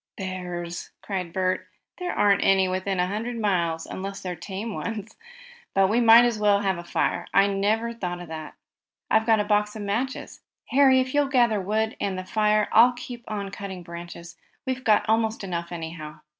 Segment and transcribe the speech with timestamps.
[0.17, 1.67] "Bears!" cried Bert
[1.99, 5.15] "There aren't any within a hundred miles, unless they're tame ones.
[5.75, 7.27] But we might as well have a fire.
[7.35, 8.55] I never thought of that.
[9.11, 10.41] I've got a box of matches.
[10.69, 14.37] Harry, if you'll gather wood, and the fire, I'll keep on cutting branches.
[14.65, 16.21] We've got almost enough, anyhow."